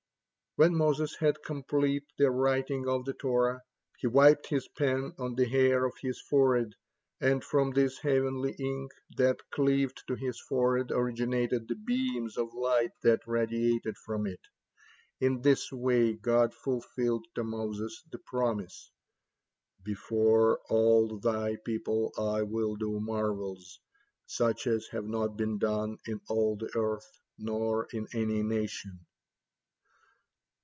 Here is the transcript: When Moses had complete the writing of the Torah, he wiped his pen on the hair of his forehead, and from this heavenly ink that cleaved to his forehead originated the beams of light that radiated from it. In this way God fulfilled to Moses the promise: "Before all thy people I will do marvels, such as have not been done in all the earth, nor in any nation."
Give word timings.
When 0.57 0.75
Moses 0.75 1.15
had 1.15 1.41
complete 1.45 2.03
the 2.17 2.29
writing 2.29 2.85
of 2.85 3.05
the 3.05 3.13
Torah, 3.13 3.61
he 3.99 4.07
wiped 4.07 4.47
his 4.49 4.67
pen 4.67 5.13
on 5.17 5.33
the 5.35 5.45
hair 5.45 5.85
of 5.85 5.93
his 6.01 6.19
forehead, 6.19 6.73
and 7.21 7.41
from 7.41 7.71
this 7.71 7.99
heavenly 7.99 8.51
ink 8.59 8.91
that 9.15 9.39
cleaved 9.51 10.03
to 10.09 10.15
his 10.15 10.41
forehead 10.41 10.91
originated 10.91 11.69
the 11.69 11.75
beams 11.75 12.35
of 12.35 12.53
light 12.53 12.91
that 13.01 13.25
radiated 13.25 13.95
from 13.97 14.27
it. 14.27 14.41
In 15.21 15.41
this 15.41 15.71
way 15.71 16.15
God 16.17 16.53
fulfilled 16.53 17.25
to 17.35 17.45
Moses 17.45 18.03
the 18.11 18.19
promise: 18.19 18.91
"Before 19.81 20.59
all 20.69 21.17
thy 21.17 21.55
people 21.63 22.11
I 22.17 22.41
will 22.41 22.75
do 22.75 22.99
marvels, 22.99 23.79
such 24.25 24.67
as 24.67 24.87
have 24.87 25.05
not 25.05 25.37
been 25.37 25.59
done 25.59 25.97
in 26.05 26.19
all 26.27 26.57
the 26.57 26.69
earth, 26.75 27.21
nor 27.39 27.87
in 27.93 28.05
any 28.13 28.43
nation." 28.43 29.05